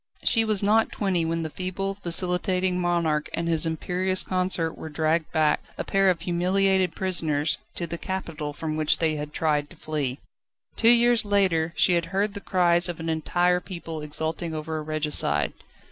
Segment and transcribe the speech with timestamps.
[0.23, 5.31] She was not twenty when the feeble, vacillating monarch and his imperious consort were dragged
[5.31, 9.75] back a pair of humiliated prisoners to the capital from which they had tried to
[9.75, 10.17] flee.
[10.75, 14.81] Two years later, she had heard the cries of an entire people exulting over a
[14.81, 15.53] regicide.